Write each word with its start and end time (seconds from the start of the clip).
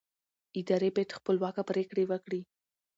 ادارې 0.59 0.89
باید 0.95 1.15
خپلواکه 1.17 1.61
پرېکړې 1.69 2.03
وکړي 2.07 2.41